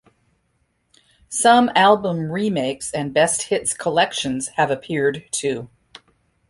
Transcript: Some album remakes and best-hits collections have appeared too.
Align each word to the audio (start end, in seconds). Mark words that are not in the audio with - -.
Some 1.29 1.69
album 1.75 2.31
remakes 2.31 2.91
and 2.91 3.13
best-hits 3.13 3.75
collections 3.75 4.47
have 4.57 4.71
appeared 4.71 5.25
too. 5.29 5.69